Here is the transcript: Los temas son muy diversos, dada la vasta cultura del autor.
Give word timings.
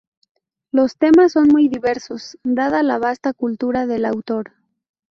Los 0.71 0.97
temas 0.97 1.33
son 1.33 1.49
muy 1.49 1.67
diversos, 1.69 2.39
dada 2.43 2.81
la 2.81 2.97
vasta 2.97 3.33
cultura 3.33 3.85
del 3.85 4.05
autor. 4.05 4.53